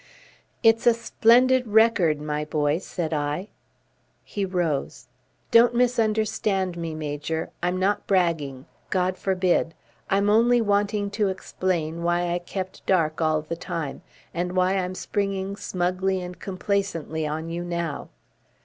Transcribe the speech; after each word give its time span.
"It's 0.63 0.87
a 0.87 0.95
splendid 0.95 1.67
record, 1.67 2.19
my 2.19 2.43
boy," 2.43 2.79
said 2.79 3.13
I. 3.13 3.49
He 4.23 4.45
rose. 4.45 5.07
"Don't 5.51 5.75
misunderstand 5.75 6.75
me, 6.75 6.95
Major. 6.95 7.51
I'm 7.61 7.77
not 7.79 8.07
bragging. 8.07 8.65
God 8.89 9.15
forbid. 9.15 9.75
I'm 10.09 10.27
only 10.27 10.59
wanting 10.59 11.11
to 11.11 11.27
explain 11.27 12.01
why 12.01 12.33
I 12.33 12.39
kept 12.39 12.83
dark 12.87 13.21
all 13.21 13.43
the 13.43 13.55
time, 13.55 14.01
and 14.33 14.53
why 14.55 14.73
I'm 14.75 14.95
springing 14.95 15.55
smugly 15.55 16.19
and 16.19 16.39
complacently 16.39 17.27
on 17.27 17.49
you 17.51 17.63
now." 17.63 18.09